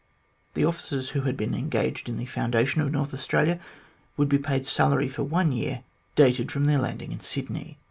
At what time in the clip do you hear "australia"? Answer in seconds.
3.13-3.59